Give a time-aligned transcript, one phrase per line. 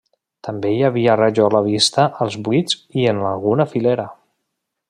[0.45, 4.09] També hi havia rajola vista als buits i en alguna filera.